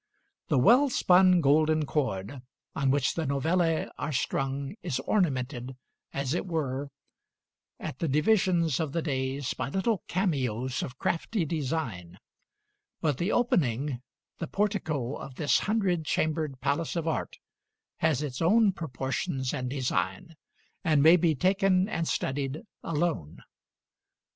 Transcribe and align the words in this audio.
The 0.47 0.57
well 0.57 0.89
spun 0.89 1.41
golden 1.41 1.85
cord 1.85 2.41
on 2.75 2.89
which 2.89 3.13
the 3.13 3.27
"Novelle" 3.27 3.91
are 3.99 4.11
strung 4.11 4.73
is 4.81 4.99
ornamented, 5.01 5.75
as 6.11 6.33
it 6.33 6.47
were, 6.47 6.89
at 7.79 7.99
the 7.99 8.07
divisions 8.07 8.79
of 8.79 8.93
the 8.93 9.03
days 9.03 9.53
by 9.53 9.69
little 9.69 10.01
cameos 10.07 10.81
of 10.81 10.97
crafty 10.97 11.45
design; 11.45 12.17
but 12.99 13.19
the 13.19 13.31
opening, 13.31 14.01
the 14.39 14.47
portico 14.47 15.13
of 15.17 15.35
this 15.35 15.59
hundred 15.59 16.03
chambered 16.03 16.59
palace 16.61 16.95
of 16.95 17.07
art, 17.07 17.37
has 17.97 18.23
its 18.23 18.41
own 18.41 18.71
proportions 18.71 19.53
and 19.53 19.69
design, 19.69 20.33
and 20.83 21.03
may 21.03 21.15
be 21.15 21.35
taken 21.35 21.87
and 21.87 22.07
studied 22.07 22.63
alone. 22.81 23.37